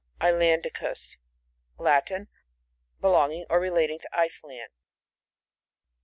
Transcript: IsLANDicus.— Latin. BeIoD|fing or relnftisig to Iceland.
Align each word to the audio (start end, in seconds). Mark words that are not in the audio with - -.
IsLANDicus.— 0.19 1.19
Latin. 1.77 2.27
BeIoD|fing 3.03 3.45
or 3.51 3.59
relnftisig 3.61 4.01
to 4.01 4.17
Iceland. 4.17 4.71